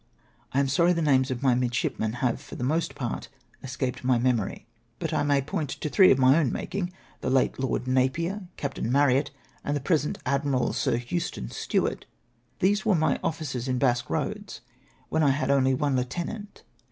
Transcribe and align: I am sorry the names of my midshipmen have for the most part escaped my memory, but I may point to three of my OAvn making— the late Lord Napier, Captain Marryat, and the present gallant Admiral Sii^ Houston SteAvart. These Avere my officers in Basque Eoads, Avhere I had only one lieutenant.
I 0.51 0.59
am 0.59 0.67
sorry 0.67 0.93
the 0.93 1.01
names 1.03 1.29
of 1.29 1.43
my 1.43 1.53
midshipmen 1.53 2.13
have 2.23 2.41
for 2.41 2.55
the 2.55 2.63
most 2.63 2.95
part 2.95 3.27
escaped 3.61 4.03
my 4.03 4.17
memory, 4.17 4.65
but 4.97 5.13
I 5.13 5.21
may 5.21 5.43
point 5.43 5.69
to 5.69 5.89
three 5.89 6.09
of 6.09 6.17
my 6.17 6.33
OAvn 6.37 6.49
making— 6.51 6.91
the 7.21 7.29
late 7.29 7.59
Lord 7.59 7.87
Napier, 7.87 8.47
Captain 8.57 8.91
Marryat, 8.91 9.29
and 9.63 9.77
the 9.77 9.79
present 9.79 10.17
gallant 10.23 10.45
Admiral 10.45 10.69
Sii^ 10.71 10.97
Houston 10.97 11.49
SteAvart. 11.49 12.05
These 12.57 12.81
Avere 12.81 12.97
my 12.97 13.19
officers 13.23 13.67
in 13.67 13.77
Basque 13.77 14.07
Eoads, 14.07 14.61
Avhere 15.11 15.21
I 15.21 15.29
had 15.29 15.51
only 15.51 15.75
one 15.75 15.95
lieutenant. 15.95 16.63